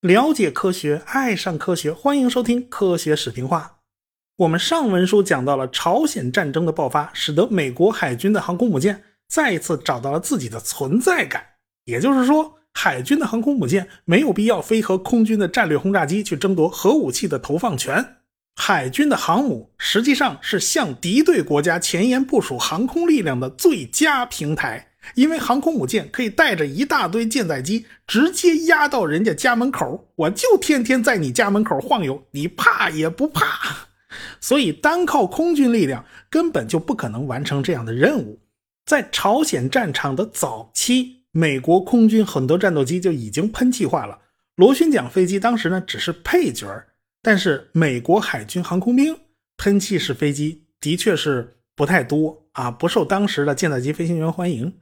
[0.00, 3.78] 了解科学，爱上科学，欢迎收听《科学史评话》。
[4.36, 11.42] 我们上文书讲到了朝鲜战争的爆发，使得美国海军的航空母舰再一次找到了自己的存在感。
[11.86, 18.16] 也就是说，海军的航空母舰没有必要非和空军的战略轰炸机去争夺核武器的投放权。
[18.56, 24.88] 海军的航母实际上是向敌对国家前沿部署航空力量的最佳平台。
[25.16, 33.88] 因为航空母舰可以带着一大堆舰载机直接压到人家家门口，我就天天在你家门口晃悠，你怕也不怕。
[34.40, 38.40] 所以单靠空军力量根本就不可能完成这样的任务。
[38.86, 44.20] 在朝鲜战场的早期，美国空军很多战斗机就已经喷气化了。
[44.56, 46.66] 螺旋桨飞机当时呢只是配角
[47.24, 49.18] 但是美国海军航空兵
[49.56, 54.74] 喷气式飞机的确是不太多啊，不受当时的舰载机飞行员欢迎。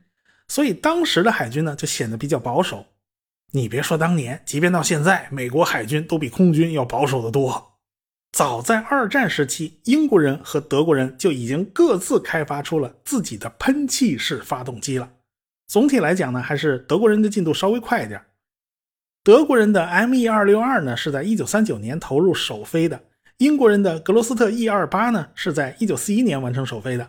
[0.48, 2.84] 所以当时的海军呢，就显得比较保守。
[3.52, 7.78] 你别说当年，即便到现在，美国海军都比空军要保守的多。
[8.32, 15.08] 早在二战时期，英国人和德国人就已经各自开发出了自己的喷气式发动机了。
[15.68, 18.20] 总体来讲呢，还是德国人的进度稍微快一点。
[19.24, 22.98] 德国人的 Me 二六二呢，是在一九三九年投入首飞的；
[23.36, 27.08] 英国人的格罗斯特 E 二八呢，是在一九四一年完成首飞的。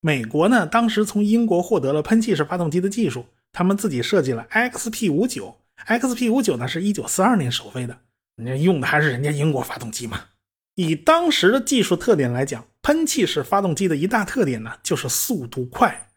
[0.00, 5.56] 美国呢，当时从英国获得了喷气式发动机的技术，他们自己设计了 XP 五九。
[5.86, 7.96] XP 五九呢，是一九四二年首飞的，
[8.36, 10.20] 人家用的还是人家英国发动机嘛。
[10.74, 16.10] 以当时的技术特点来讲，喷气式发动机的一大特点呢，就是速度快。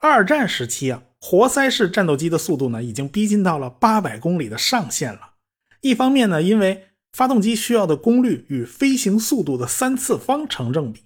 [0.00, 5.34] 二战时期啊，活塞式战斗机的速度呢，已经逼近到了八百公里的上限了。
[5.80, 11.04] 一方面呢，因为发动机需要的功率与飞行速度的三次方成正比。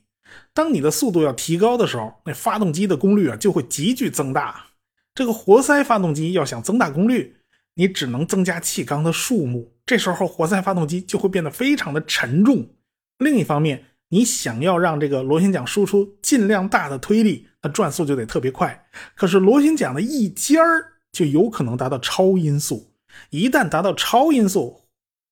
[0.55, 4.69] 当你的速度要提高的时候，那发动机的功率啊就会急剧增大。
[5.15, 7.37] 这个活塞发动机要想增大功率，
[7.75, 12.71] 你只能增加气缸的数目，这时候活塞发动机就会变得非常的沉重。
[13.19, 18.87] 另一方面，你想要让这个螺旋桨输出尽量大的推力，那转速就得特别快。
[19.17, 22.93] 可是螺旋桨的一尖儿就有可能达到超音速，
[23.31, 24.83] 一旦达到超音速，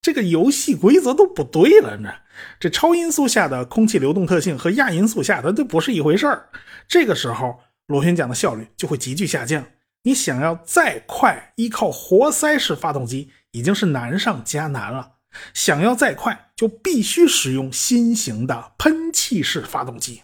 [0.02, 2.10] 这个游戏规则都不对了呢。
[2.58, 6.48] 这超音速下的空气流动特性和亚音速下的都不是一回事儿。
[6.88, 9.64] 这个时候，螺旋桨的效率就会急剧下降。
[10.02, 15.12] 你想要再快，依靠活塞式发动机已经是难上加难了。
[15.52, 20.22] 想要再快，就必须使用新型的喷气式发动机。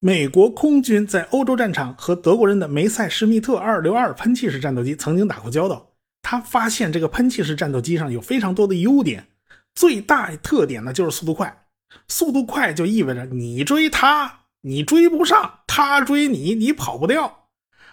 [0.00, 5.92] 美国空军在欧洲战场和德国人的梅塞施密特262喷气式战斗机曾经打过交道。
[6.20, 9.28] 他发现这个喷气式战斗机上有非常多的优点。
[9.74, 11.64] 最大特点呢，就是速度快。
[12.08, 17.48] 速度快就意味着你追他，你追不上；他追你，你跑不掉。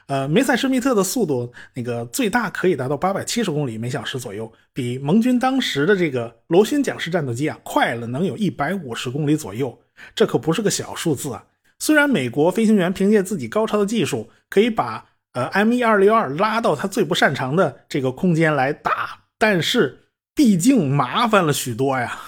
[0.07, 9.79] 呃，梅塞施密特的速度，那个最大可以达到八百七十公里每小时左右，比盟军当时的这个螺旋桨式战斗机啊快了能有一百五十公里左右。
[10.13, 11.45] 这可不是个小数字啊！
[11.83, 19.99] 虽然美国飞行员凭借自己高超的技术，可以把呃 M 一二六二拉到他最不擅长的这个空间来打，但是。
[20.35, 22.19] 毕竟麻烦了许多呀。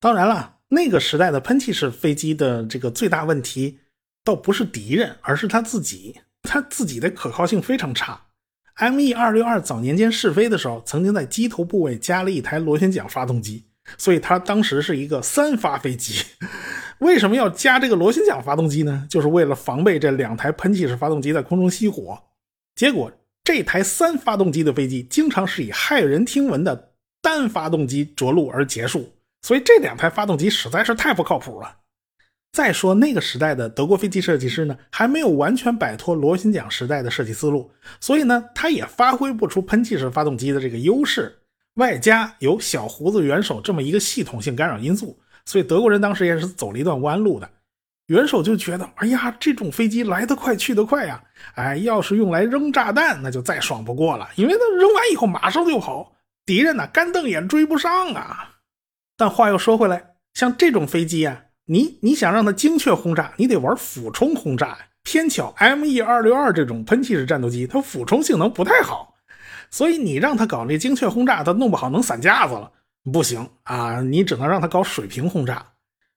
[0.00, 3.78] 当然了，那个时代的喷气式飞机的这个最大问题，
[4.24, 6.22] 倒不是敌人，而是他自己。
[6.42, 8.22] 他自己的可靠性非常差。
[8.80, 13.66] Me 二六二早年间试飞的时候，曾经在机头部位加了一台螺旋桨发动机，
[13.96, 16.24] 所以它当时是一个三发飞机。
[17.00, 19.06] 为什么要加这个螺旋桨发动机呢？
[19.10, 22.18] 就是为了防备这两台喷气式发动机在空中熄火。
[22.74, 23.12] 结果
[23.44, 26.88] 这台三发动机的飞机，经常是以骇人听闻的。
[27.22, 29.12] 单发动机着陆而结束，
[29.42, 31.76] 所以这两台发动机实在是太不靠谱了。
[32.50, 41.36] 再说那个时代的德国飞机设计师呢，还没有完全摆脱螺旋桨时代的设计思路，所以呢，他也发挥不出喷气式发动机的这个优势。
[41.74, 47.48] 外加有小胡子元首这么一个系统性干扰因素，所以德国人当时也是走了一段弯路的。
[48.06, 51.22] 元首就觉得，哎呀，这种飞机来得快去得快呀，
[51.54, 56.12] 哎，要是用来扔炸弹，那就再爽不过了，因为它扔完以后马上就跑。
[56.44, 58.56] 敌人呢，干瞪眼追不上啊！
[59.16, 64.76] 但话又说回来，像这种飞机啊，你你想让它精确轰炸，你得玩俯冲轰炸。
[65.04, 69.14] 偏巧 Me 二六二这种喷气式战斗机，它俯冲性能不太好，
[69.70, 72.72] 所以你让它搞那精确轰炸，它弄不好能散架子了，
[73.12, 74.00] 不行啊！
[74.00, 75.66] 你只能让它搞水平轰炸。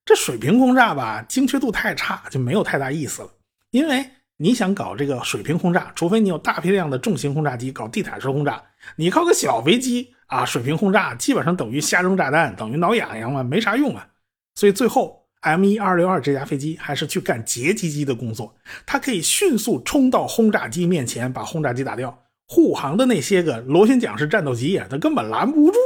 [0.06, 3.30] 这水平轰炸吧，精确度太差，就没有太大意思了。
[3.72, 4.06] 因为
[4.38, 8.62] 你想搞这个水平轰炸，除非你有大批量的重型轰炸机搞地毯式轰炸，
[8.98, 10.14] 你靠个小飞机。
[10.28, 14.08] 啊，水平轰炸基本上等于瞎扔炸弹，等于挠痒痒嘛，没啥用啊。
[14.56, 22.24] 所以最后 M 一二六二这架飞机还是去干截击机的工作，它可以迅速冲到轰炸机面前，把轰炸机打掉。
[22.48, 25.78] 护航的那些个螺旋桨式战斗机呀，它根本拦不住。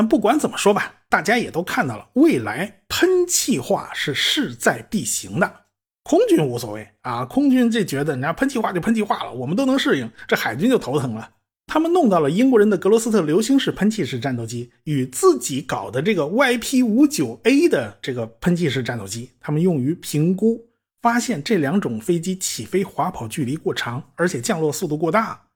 [0.00, 5.66] 但不管怎么说吧，大家也都看到了，未来喷气化是势在必行的。
[6.04, 10.10] 空军无所谓啊，空军这觉得人家喷气化就喷气化了，我们都能适应。
[10.26, 11.32] 这海军就头疼了。
[11.66, 20.64] 他们弄到了英国人的格罗斯特流星式喷气式战斗机与自己搞的这个 YP59A 的这个喷气式战斗机，他们用于评估，
[21.02, 25.48] 发现这两种飞机起飞滑跑距离过长，而且降落速度过大。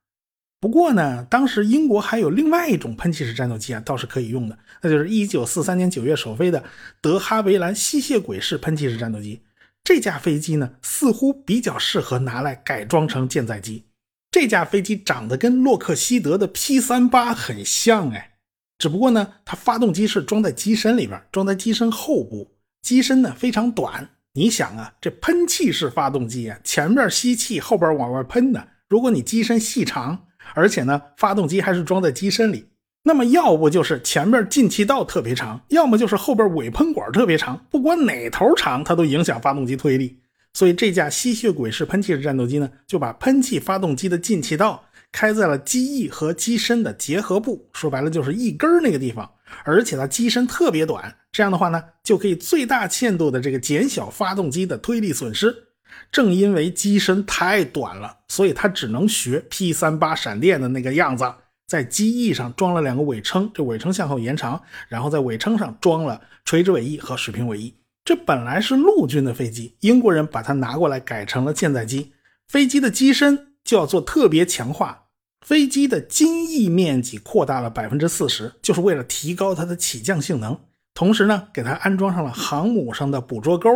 [0.65, 6.65] 不过呢，当时英国还有另外一种喷气式战斗机啊，倒是可以用的，那就是1943年9月首飞的
[7.03, 9.43] 德哈维兰吸血鬼式喷气式战斗机。
[9.83, 13.85] 这架飞机呢，似乎比较适合拿来改装成舰载机。
[14.31, 18.37] 这架飞机长得跟洛克希德的 P38 很像哎，
[18.79, 24.09] 只不过呢，它发动机是装在机身里边，装在机身后部，机身呢非常短。
[24.33, 28.67] 你想啊，这喷气式发动机啊，前面吸气，后边往外喷的。
[28.89, 32.67] 如果你机身细长，而且呢，发动机还是装在机身里，
[33.03, 37.67] 那么要不就是前面进气道特别长，要么就是后边尾喷管特别长。
[37.71, 40.19] 不管哪头长，它都影响发动机推力。
[40.53, 49.29] 所以这架吸血鬼式喷气式战斗机呢，就把喷气发动机的进气道开在了机翼和机身的结合部，说白了就是翼根那个地方。
[49.65, 55.55] 而且它机身特别短，这样的话呢，就可以最大限度的这个减小发动机的推力损失。
[56.11, 61.33] 正因为机身太短了，所以它只能学 P38 闪电的那个样子，
[61.67, 67.75] 在机翼上装了两个尾撑，这尾撑向后延长，然后在尾撑上装了垂直尾翼和水平尾翼。
[68.05, 72.13] 这本来是陆军的飞机，英国人把它拿过来改成了舰载机。
[72.47, 75.05] 飞机的机身就要做特别强化，
[75.41, 80.59] 飞机的襟翼面积扩大了百分之四十，就是为了提高它的起降性能。
[80.93, 83.71] 同时呢，给它安装上了航母上的捕捉钩。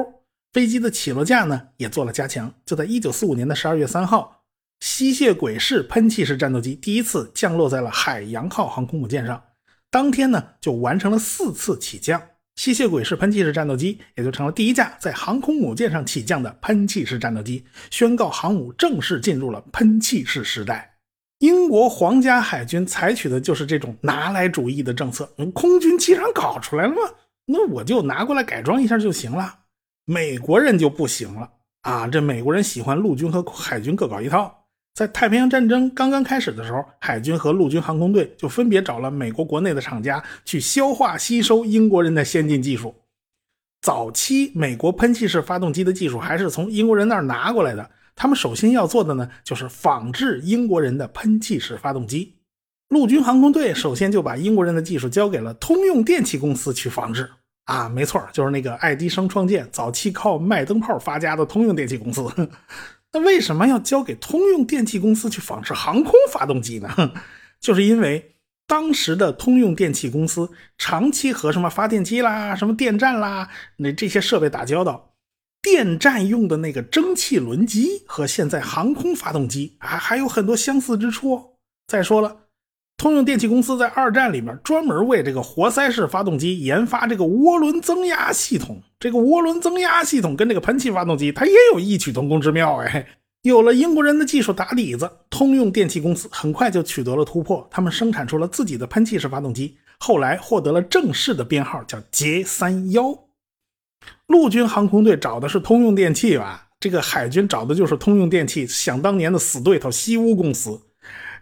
[0.53, 2.53] 飞机的起落架呢也做了加强。
[2.65, 4.45] 就在一九四五年的十二月三号，
[4.81, 9.43] 吸血鬼式喷气式战斗机第一次降落在了海洋号航空母舰上，
[9.91, 12.21] 当天呢就完成了四次起降。
[12.57, 20.97] 吸血鬼式喷气式战斗机也就成了第一架在航空母舰上起降的喷气式战斗机，宣告航母正式进入了喷气式时代。
[21.39, 25.25] 英国皇家海军采取的就是这种拿来主义的政策。
[25.55, 26.97] 空军机场搞出来了吗？
[27.47, 29.61] 那我就拿过来改装一下就行了。
[30.11, 31.51] 美国人就不行了
[31.83, 32.09] 啊！
[32.09, 34.65] 这美国人喜欢陆军和海军各搞一套。
[34.95, 42.95] 在太平洋战争刚刚开始的时候，海军和陆军航空队就分别找了美国国内的厂家去消化吸收英国人的先进技术。
[43.83, 52.35] 早期美国喷气式发动机的技术还是从英国人那儿拿过来的，他们首先要做的呢，就是仿制英国人的喷气式发动机。
[52.89, 57.29] 陆军航空队首先就把英国人的技术交给了通用电气公司去仿制。
[57.69, 62.27] 啊，没错，就是那个爱迪生创建、早期靠卖灯泡发家的通用电气公司。
[63.13, 66.89] 那为什么要交给通用电气公司去仿制航空发动机呢？
[67.61, 68.37] 就是因为
[68.67, 75.13] 当时的通用电气公司长期和什么发电机啦、什么电站啦那这些设备打交道，
[75.61, 81.59] 电站用的那个蒸汽轮机和现在航空发动机啊还有很多相似之处。
[81.87, 82.48] 再说了，
[82.99, 88.83] 通用电气公司在二战里面专门为这个活塞式发动机研发这个涡轮增压系统。
[88.99, 93.07] 这个涡轮增压系统跟这个喷气发动机，它也有异曲同工之妙哎。
[93.43, 103.17] 有了英国人的技术打底子，通用电气公司很快就取得了突破，他们生产出了自己的喷气式发动机，后来获得了正式的编号，叫 J 三幺。
[104.27, 106.67] 陆军航空队找的是通用电气吧？
[106.81, 110.81] 这个海军找的就是通用电气，想当年的死对头西屋公司。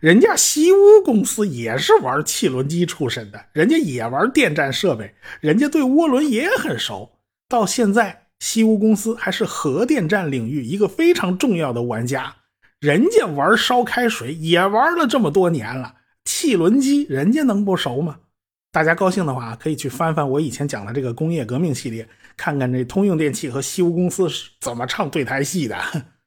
[0.00, 7.18] 人家西屋公司也是玩汽轮机出身的，人家也玩电站设备，人家对涡轮也很熟。
[7.48, 12.34] 到现在，西屋公司还是核电站领域一个非常重要的玩家。
[12.80, 18.18] 人家玩烧开水也玩了这么多年了，汽轮机人家能不熟吗？
[18.70, 25.78] 大家高兴的话，可以去翻翻我以前讲的这个工业革命系列，看看这通用电气和西屋公司是怎么唱对台戏的。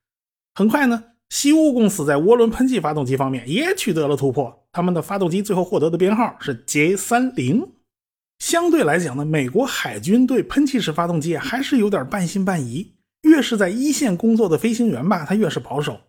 [0.55, 7.71] 很快呢，西屋公司在涡轮喷气发动机方面也取得了突破，他们的发动机最后获得的编号是 J 三零。
[8.39, 12.95] 相对来讲呢，美国海军对喷气式发动机还是有点半信半疑。
[13.23, 15.99] 越是在一线工作的飞行员吧，他越是保守。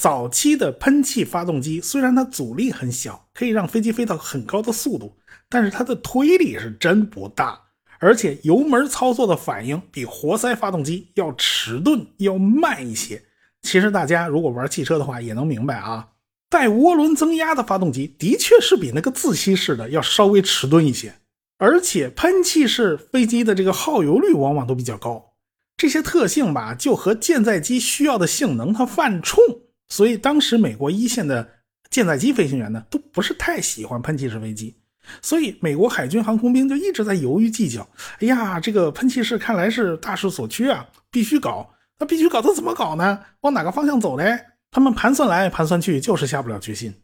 [0.00, 5.18] 早期的喷气发动机虽然它阻力很小，可以让飞机飞到很高的速度，
[5.50, 7.60] 但是它的推力是真不大，
[7.98, 13.22] 而且油门操作的反应比活塞发动机要迟钝，要慢一些。
[13.62, 16.08] 其实大家如果玩汽车的话，也能明白啊，
[16.48, 21.14] 带涡轮增压的发动机的确是比那个自吸式的要稍微迟钝一些。
[21.60, 25.32] 而且喷气式飞机的这个耗油率往往都比较高，
[25.76, 29.42] 这些特性吧，就和舰载机需要的性能它犯冲，
[29.88, 31.48] 所以当时美国一线的
[31.90, 34.76] 舰载机飞行员呢，都不是太喜欢喷气式飞机，
[35.20, 37.88] 所以美国海军航空兵就一直在犹豫计较。
[38.20, 41.68] 哎呀，这个喷气式看来是大势所趋啊，必须搞。
[41.98, 43.20] 那必须搞，他怎么搞呢？
[43.40, 44.38] 往哪个方向走嘞？
[44.70, 46.94] 他们盘算来盘算去，就是下不了决心。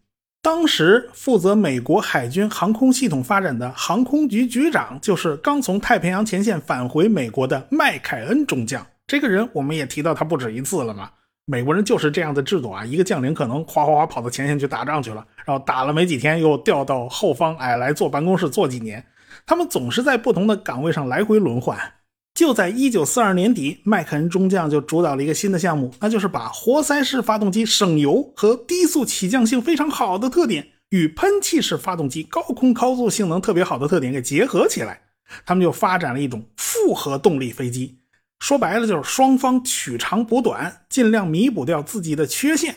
[0.42, 8.86] 当时负责美国海军航空系统发展的航空局局长，就是刚从太平洋前线返回美国的麦凯恩中将。
[9.06, 11.10] 这个人我们也提到他不止一次了嘛。
[11.46, 19.04] 美国人就是这样的制度啊，一个将领可能哗哗哗跑到前线去打仗去了，然后打了没几天又调到后方，哎，来坐办公室坐几年。
[19.46, 21.78] 他们总是在不同的岗位上来回轮换。
[22.44, 35.00] 就在一九四二年底，麦肯恩中将就主导了一个新的项目，那就是把活塞式发动机省油和低速起降性非常好的特点与喷气式发动机高空高速性能特别好的特点给结合起来。
[35.46, 37.96] 他们就发展了一种复合动力飞机，
[38.40, 42.74] 说白了就是双方取长补短，尽量弥补掉自己的缺陷。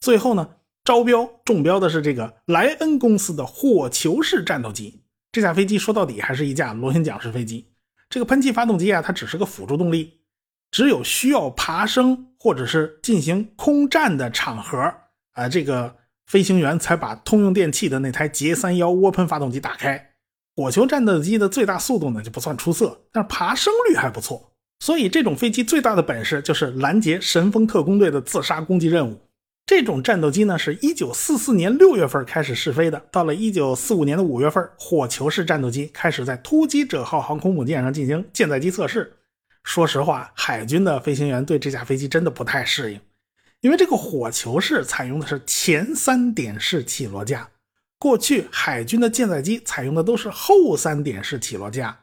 [0.00, 0.46] 最后呢，
[0.84, 5.00] 招标中标的是这个莱恩公司的火球式战斗机。
[5.32, 7.71] 这架飞机说到底还是一架螺旋桨式飞机。
[8.12, 10.20] 这个喷气发动机啊，它只是个辅助动力，
[10.70, 14.78] 只有需要爬升或者是进行空战的场合
[15.32, 20.10] 啊，这个飞行员才把通用电气的那台捷三幺涡喷发动机打开。
[20.54, 24.52] 火球战斗机的最大速度呢就不算出色，但是爬升率还不错。
[24.80, 29.18] 所以这种飞机最大的本事就是拦截神风特工队的自杀攻击任务。
[29.74, 33.02] 这种战斗机呢，是一九四四年六月份开始试飞的。
[33.10, 39.16] 到了一九四五年的五月份，火球式战斗机开始在突击者号航空母舰上进行舰载机测试。
[39.64, 43.00] 说实话，海军的飞行员对这架飞机真的不太适应，
[43.62, 47.48] 因为这个火球式采用的是前三点式起落架，
[47.98, 51.98] 过去海军的舰载机采用的都是后三点式起落架。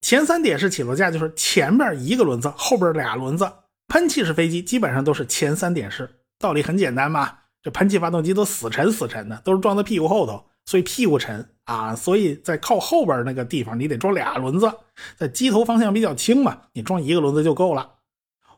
[0.00, 3.52] 前三点式起落架就是前面一个轮子，后边俩轮子。
[3.88, 6.08] 喷气式飞机基本上都是前三点式。
[6.38, 14.70] 道理很简单嘛，这喷气发动机都死沉死沉的，都是装在屁股后头，所以屁股沉啊，所以在靠后边那个地方你得装俩轮子，
[15.16, 17.94] 在机头方向比较轻嘛，你装一个轮子就够了。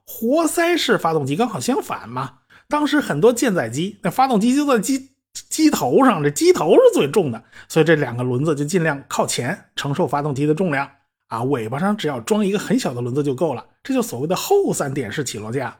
[0.04, 5.10] 活塞式发动机刚好相反嘛，当时很多舰载机那发动机就在机
[5.50, 10.90] 机头上，这机头是最重的，所以这两个轮子就尽量靠前承受发动机的重量
[11.28, 15.78] 啊，尾巴上只要装一个很小的轮子就够了，这就所谓的后三点式起落架。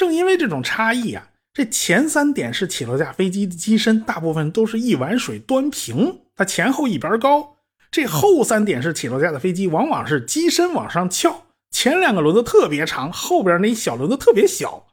[0.00, 7.58] 正因为这种差异啊，这前三点式起落架飞机的机身大部分都是一碗水端平，它前后一边高；
[7.90, 14.86] 这后三点式起落架的飞机往往是机身往上翘，前两个轮子特别长，后边那一小轮子特别小。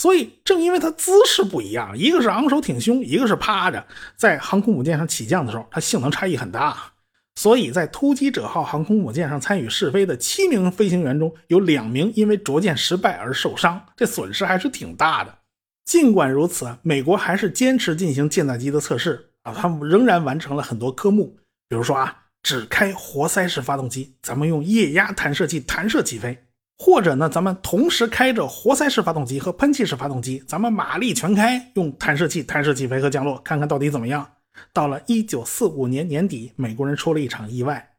[0.00, 3.86] 所以正因为它姿势不一样，一个是昂首挺胸，一个是趴着，
[4.16, 6.91] 在航空母舰上起降的时候，它性能差异很大。
[7.34, 15.38] 所以在突击者号航空母舰上参与试飞的七名飞行员中，有两名因为着舰失败而受伤，这损失还是挺大的。
[15.84, 21.36] 尽管如此，美国还是坚持进行舰载机的测试啊，他们仍然完成了很多科目，
[21.68, 26.36] 比如说啊，只开活塞式发动机，咱们用液压弹射器弹射起飞；
[26.78, 34.28] 或者呢，咱们同时开着活塞式发动机和喷气式发动机，咱们马力全开，用弹射器弹射起飞和降落，看看到底怎么样。
[34.72, 37.94] 到了一九四五年年底，美国人出了一场意外。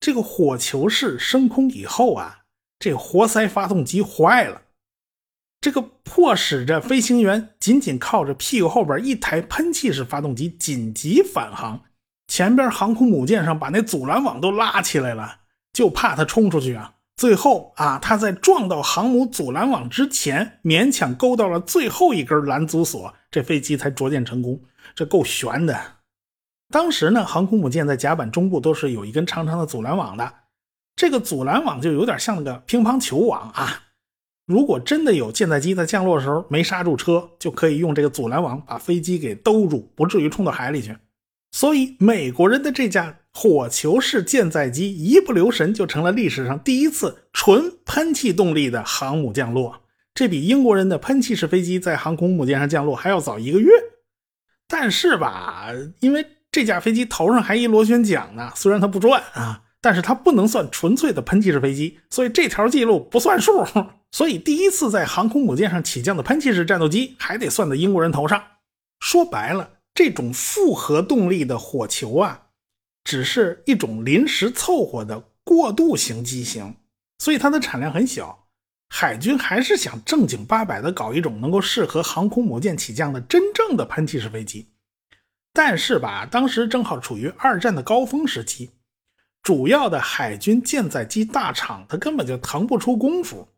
[0.00, 2.40] 这个火球式升空以后啊，
[2.78, 4.62] 这活塞发动机坏了，
[5.60, 11.82] 这个迫使着飞行员紧紧靠着屁股后边一台喷气式发动机紧急返航。
[12.28, 15.40] 前边航空母舰上把那阻拦网都拉起来了，
[15.72, 16.94] 就怕它冲出去啊。
[17.16, 24.60] 最后啊，他在撞到航母阻拦网之前，勉强勾到了最后一根拦阻索，这飞机才着舰成功。
[24.94, 25.97] 这够悬的。
[26.70, 30.32] 当时呢，航空母舰在甲板中部都是有一根长长的阻拦网的，
[30.94, 33.84] 这个阻拦网就有点像那个乒乓球网啊。
[34.46, 40.96] 如果真的有舰载机在降落的时候没刹住车，就可以用这个阻拦网把飞机给兜住，不至于冲到海里去。
[41.52, 49.80] 所以，美国人的这架火球式舰载机一不留神就成了历史上第一次纯喷气动力的航母降落，
[50.14, 53.70] 这比英国人的喷气式飞机在航空母舰上降落还要早一个月。
[54.66, 55.68] 但是吧，
[56.00, 63.66] 因为这架飞机头上还一螺旋桨呢，虽然它不转啊，但是它不能算纯粹的喷气式飞机，所以这条记录不算数。
[64.10, 68.42] 所以第一次在航空母舰上起降的喷气式战斗机还得算在英国人头上。
[69.00, 72.46] 说白了，这种复合动力的火球啊，
[73.04, 76.76] 只是一种临时凑合的过渡型机型，
[77.18, 78.46] 所以它的产量很小。
[78.88, 84.70] 海军还是想正经八百的搞一种能够适合航空母舰起降的真正的喷气式飞机。
[85.58, 88.70] 但是吧，当时正好处于二战的高峰时期，
[89.42, 93.48] 主要的海军舰载机大厂它根本就腾不出功夫。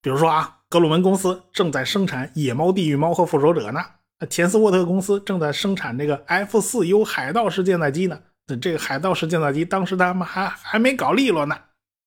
[0.00, 3.80] 比如说啊，格鲁门公司正在生产野猫、地狱猫和复仇者呢，
[4.18, 8.18] 啊钱斯沃特公司正在生产这个 F 四 U 海盗式舰载机呢。
[8.46, 11.54] 那这个海盗式舰载机当时他们还还没搞利落呢。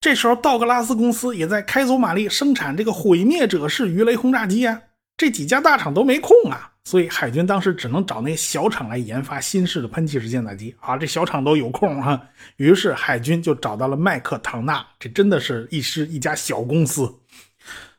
[0.02, 4.82] 这时候道格拉斯公司也在开足马力生产这个毁灭者式鱼雷轰炸机啊。
[5.16, 10.98] 这几家大厂都没空啊，所以海军当时只能找那小厂来研发新式的喷气式舰载机啊。
[10.98, 12.20] 这小厂都有空哈，
[12.56, 17.14] 于是海军就找到了麦克唐纳，这真的是一师一家小公司。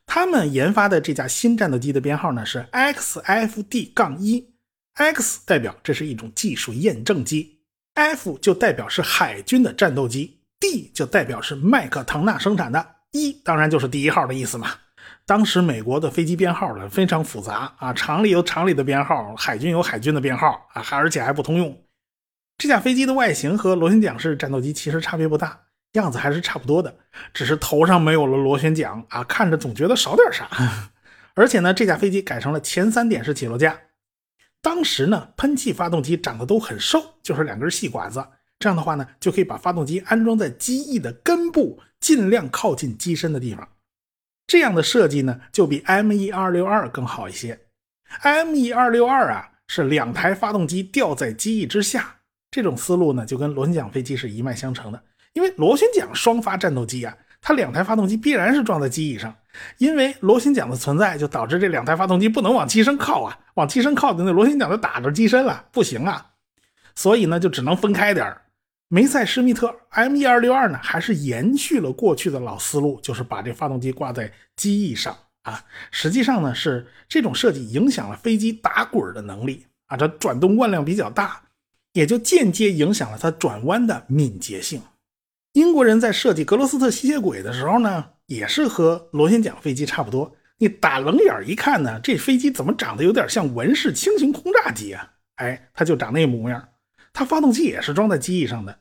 [0.07, 7.61] 他们研发的这架新战斗机的编号呢是 XFD 杠 1X 代表这是一种技术验证机
[7.95, 14.73] ，F 就代表是海军的战斗机，D 就代表是麦克唐纳生产的，一当然就是第一号的意思嘛。
[15.31, 21.85] 当时美国的飞机编号呢非常复杂啊，厂里有厂里的编号，海军有海军的编号啊，还而且还不通用。
[22.59, 25.57] 这架飞机的外形和螺旋桨式战斗机其实差别不大，
[25.93, 26.93] 样子还是差不多的，
[27.33, 30.49] 只是头上没有了螺旋桨啊，看着总觉得少点啥。
[31.35, 33.79] 而且呢，这架飞机改成了前三点式起落架。
[34.61, 38.27] 当时呢，喷气发动机长得都很瘦，就是两根细管子，
[38.59, 43.69] 这样的话呢，就可以把发动机安装在机翼的根部，尽量靠近机身的地方。
[44.51, 47.57] 这样的设计呢，就比 M1 二六二更好一些。
[48.25, 52.17] M1 二六二啊，是两台发动机吊在机翼之下，
[52.51, 55.01] 这种思路呢，就跟螺旋桨飞机是一脉相承的。
[55.35, 59.33] 因为螺旋桨双发战斗机啊，它两台发动机必然是装在机翼上，
[59.79, 66.27] 因为螺旋桨的存在，就导致这两台发动机不能往机身靠啊，往机身靠的那螺旋桨就打着机身了，不行啊，
[66.97, 68.37] 所以呢，就只能分开点。
[68.93, 75.65] 梅赛施密特 M 一二六二呢，还是延续了过去的老思路，就是把这发动机挂在机翼上啊。
[75.93, 81.41] 实际上呢，是这种设计影响了飞机打滚的能力啊，这转动惯量比较大，
[81.93, 84.83] 也就间接影响了它转弯的敏捷性。
[85.53, 90.35] 英国人在设计格罗斯特吸血鬼的时候呢，也是和螺旋桨飞机差不多。
[90.59, 95.13] 你打冷眼一看呢，这飞机怎么长得有点像文式轻型轰炸机啊？
[95.37, 96.69] 哎，它就长那模样。
[97.13, 98.79] 它发动机也是装在机翼上的，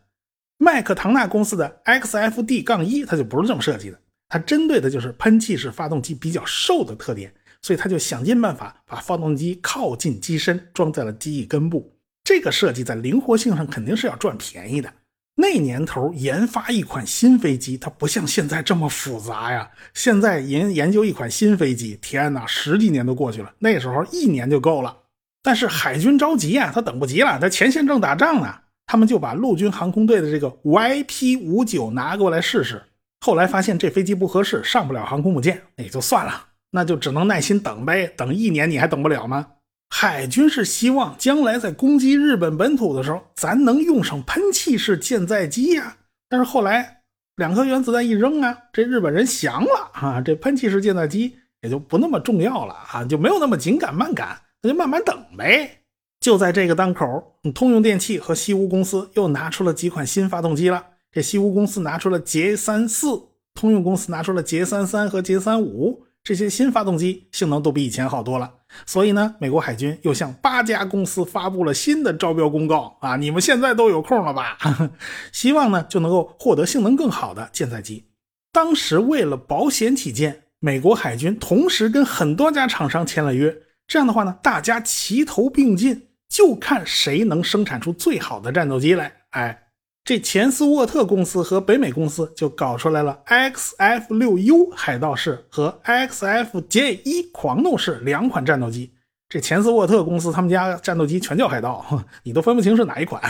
[0.58, 11.96] 麦克唐纳公司的 XFD-1，杠它就不是这么设计的，它针对的就是喷气式发动机比较瘦的特点，所以它就想尽办法把发动机靠近机身，装在了机翼根部。
[12.24, 14.94] 这个设计在灵活性上肯定是要赚便宜的。
[15.36, 19.72] 那年头研发一款新飞机，它不像现在这么复杂呀。
[19.94, 24.96] 现在研研究一款新飞机，天哪，十几年都过去了，那时候一年就够了。
[25.42, 28.54] 但是海军着急啊，他等不及了，他前线正打仗呢。
[28.92, 32.82] 他们就把陆军航空队的这个 YP 五九拿过来试试。
[33.22, 38.08] 后来发现这飞机不合适，上不了航空母舰，也就算了，那就只能耐心等呗。
[38.18, 39.46] 等一年你还等不了吗？
[39.92, 45.98] 海军是希望将来在攻击日本本土的时候，咱能用上喷气式舰载机呀。
[46.28, 47.02] 但是后来
[47.36, 54.36] 两颗原子弹一扔啊，这日本人降了啊，这喷气式舰载机也就不那么重要了啊，就没有那么紧赶慢赶。
[54.62, 55.82] 那就慢慢等呗。
[56.20, 60.86] 就在这个当口，通用电气和西屋公司又拿出了几款新发动机了。
[61.12, 68.52] 这西屋公司拿出了捷三四，通用公司拿出了捷三三和捷三五，这些新发动机性能都比以前好多了。
[68.86, 73.16] 所以呢，美国海军又向八家公司发布了新的招标公告啊！
[73.16, 74.58] 你们现在都有空了吧？
[75.32, 78.06] 希望呢就能够获得性能更好的舰载机。
[78.52, 83.56] 当时为了保险起见，美国海军同时跟很多家厂商签了约。
[83.90, 89.12] 这样的话呢，大家齐头并进，就看谁能生产出最好的战斗机来。
[89.32, 89.64] 哎，
[90.06, 98.94] 这钱斯沃特公司和北美公司就搞出来了 XF6U 海盗式和 XFJ1 狂怒式两款战斗机。
[99.28, 101.84] 这钱斯沃特公司他们家战斗机全叫海盗，
[102.22, 103.22] 你都分不清是哪一款。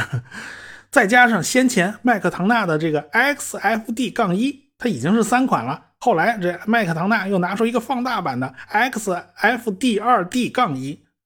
[0.91, 5.85] 再加上先前麦克唐纳的这个 XFD-1，它已经是三款了。
[5.99, 10.73] 后来，这麦克唐纳又拿出一个放大版的 XFD-2D-1 杠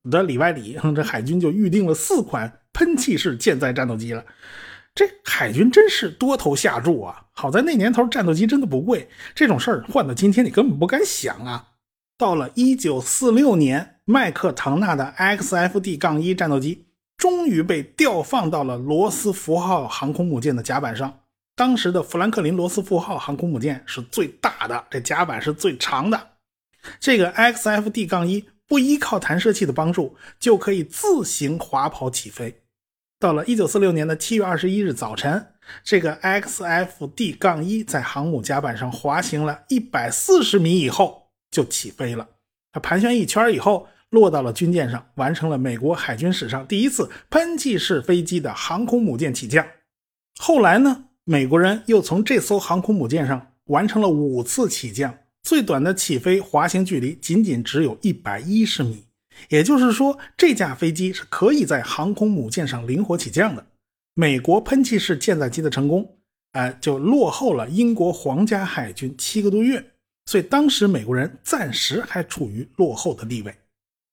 [0.10, 4.26] 的里外里，这海军就预定了四款喷气式舰载战斗机了。
[4.96, 7.26] 这海军真是多头下注啊！
[7.32, 11.70] 好在那年头战斗机真的不贵，这种事儿换到今天你根本不敢想啊。
[12.18, 16.86] 到了1946年，麦克唐纳的 XFD-1 杠战斗机
[17.18, 21.22] 终于被调放到了罗斯福号航空母舰的甲板上。
[21.56, 26.32] 当时的富兰克林·罗斯福号航空母舰是最大的，这甲板是最长的。
[27.00, 32.62] 这个 XFD 杠1不依靠弹射器的帮助，就可以自行滑跑起飞。
[33.20, 42.28] 到了1946年的7月21日早晨，这个 XFD 杠1在航母甲板上滑行了140米以后就起飞了。
[42.72, 49.66] 它盘旋一圈以后，落到了军舰上，完成了美国海军史上第一次喷气式飞机的航空母舰起降。
[50.40, 59.06] 后来呢，美国人又从这艘航空母舰上完成了五次起降，最短的起飞滑行距离仅仅只有一百一十米。
[59.50, 63.66] 也就是说，这架飞机是可以在航空母舰上灵活起降的。
[64.14, 66.18] 美国喷气式舰载机的成功，
[66.52, 69.84] 哎，就落后了英国皇家海军七个多月，
[70.26, 73.56] 所以当时美国人暂时还处于落后的地位。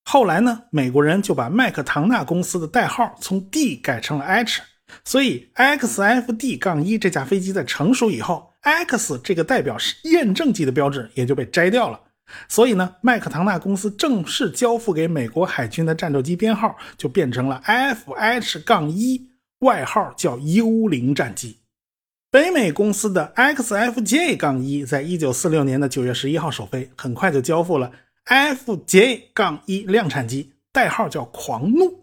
[0.05, 4.63] 后来呢，美国人就把麦克唐纳公司的代号从 D 改成了 H，
[5.05, 12.01] 所以 XFD-1 这架飞机在成熟以后，X 这个代表是验证机的标志也就被摘掉了。
[12.49, 19.23] 所以呢，麦克唐纳公司正式交付给美国海军的战斗机编号就变成了 FH-1，
[19.61, 21.59] 外号叫幽灵战机。
[22.31, 27.91] 北美公司的 XFJ-1 在一九四六年的九月十一号首飞，很快就交付了
[28.27, 32.00] FJ-1 量产机，代号叫狂怒。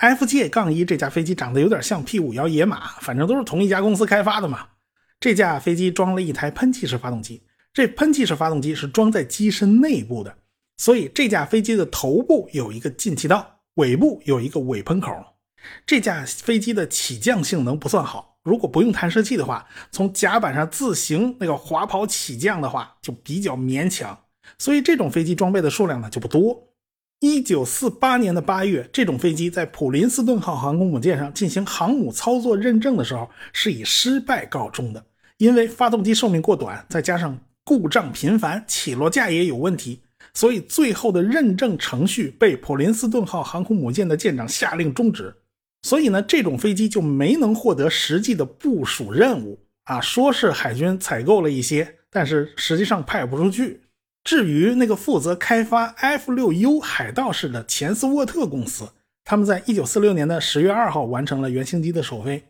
[0.00, 4.66] FJ-1 这架飞机长得有点像 P 五幺野马，反正都是同一家公司开发的嘛。
[5.20, 7.42] 这架飞机装了一台喷气式发动机。
[7.74, 10.34] 这喷气式发动机是装在机身内部的，
[10.78, 15.14] 所以这架飞机的头部有一个进气道，尾部有一个尾喷口。
[15.86, 24.18] 这架飞机的起降性能不算好，如果不用弹射器的话，从甲板上自行那个滑跑起降的话就比较勉强。
[24.58, 26.69] 所以这种飞机装备的数量呢就不多。
[27.20, 35.04] 一九四八年的八月，这种飞机在普林斯顿号航空母舰上进行航母操作认证的时候是以失败告终的，
[35.36, 40.00] 因为发动机寿命过短，再加上故障频繁，起落架也有问题，
[40.32, 45.34] 所以最后的认证程序被普林斯顿号航空母舰的舰长下令终止。
[45.82, 50.00] 所以呢，这种飞机就没能获得实际的部署任务啊。
[50.00, 53.82] 说是海军采购了一些，但是实际上派不出去。
[54.30, 58.88] 至于那个负责开发 F 六 U 海盗式的钱斯沃特公司，
[59.24, 62.44] 他们在一九四六年的十月二号完成了原型机的首飞。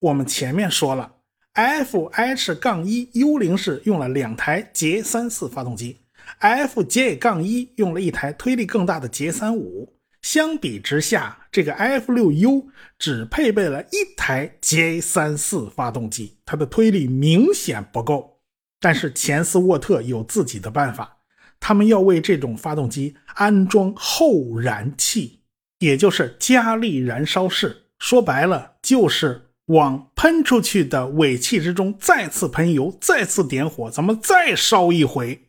[0.00, 1.12] 我们前面说了。
[1.54, 5.98] FH-1 幽灵式用了两台捷三四发动机
[6.40, 9.94] ，FJ 杠1用了一台推力更大的捷三五。
[10.22, 12.66] 相比之下，这个 F6U
[12.98, 18.40] 只配备了一台 J 三四发动机，它的推力明显不够。
[18.80, 21.18] 但是钱斯沃特有自己的办法，
[21.60, 25.40] 他们要为这种发动机安装后燃器，
[25.78, 27.84] 也就是加力燃烧室。
[28.00, 29.46] 说白了就是。
[29.70, 35.42] 往喷出去的尾气之中再次喷油，再次点火，咱们再烧一回，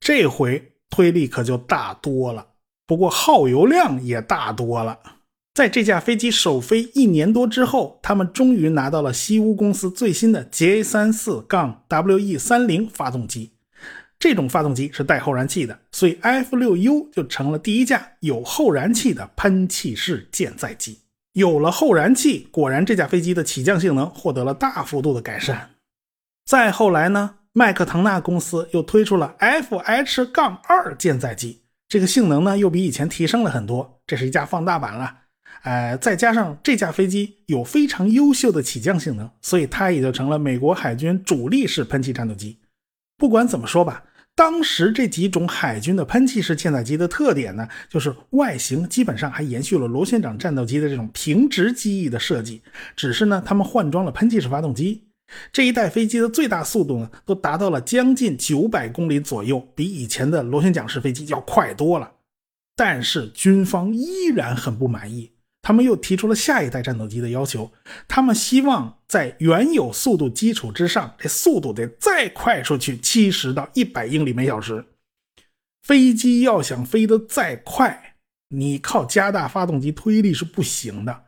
[0.00, 2.48] 这回推力可就大多了。
[2.84, 4.98] 不过耗油量也大多了。
[5.54, 13.52] 在这架飞机首飞一年多之后，他们终于拿到了西屋公司最新的 j 三四杠 WE 三零发动机。
[14.20, 21.00] 这种发动机是带后燃器的，所以 F 六 U 就成了第一架有后燃器的喷气式舰载机。
[21.32, 25.70] 有了后燃器，果然这架飞机的起降性能获得了大幅度的改善。
[26.44, 34.00] 再后来呢，麦克唐纳公司又推出了 FH-2 舰载机，这个性能呢又比以前提升了很多。
[34.06, 35.16] 这是一架放大版了，
[35.62, 42.58] 呃，再加上这架飞机有非常优秀的起降性能，所以它也就成了美国海军主力式喷气战斗机。
[43.16, 44.04] 不管怎么说吧。
[44.34, 52.62] 当时这几种海军的喷气式舰载机的特点呢，就是外形基本上还延续了螺旋桨战斗机的这种平直机翼的设计，
[52.96, 55.04] 只是呢，他们换装了喷气式发动机。
[55.52, 62.10] 这一代飞机的最大速度呢，都达到了将近九百公里左右，比以前的螺旋桨式飞机要快多了。
[62.74, 65.32] 但是军方依然很不满意。
[65.62, 67.70] 他们又提出了下一代战斗机的要求，
[68.08, 74.84] 他们希望在原有速度基础之上，这速度得再快出去七十到一百英里每小时。
[75.82, 78.14] 飞机要想飞得再快，
[78.48, 81.24] 你靠加大发动机推力是不行的。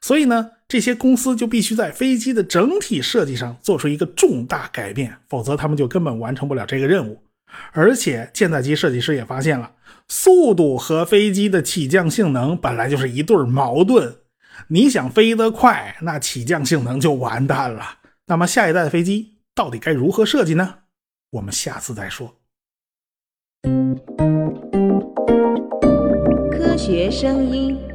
[0.00, 7.22] 所以呢，这些公司就必须在飞机的整体设计上做出一个重大改变，否则他们就根本完成不了这个任务。
[7.72, 9.72] 而且，舰载机设计师也发现了，
[10.08, 14.16] 速度和飞机的起降性能本来就是一对矛盾。
[14.68, 17.98] 你想飞得快，那起降性能就完蛋了。
[18.26, 20.74] 那么，下一代的飞机到底该如何设计呢？
[21.30, 22.34] 我们下次再说。
[26.50, 27.87] 科学声音。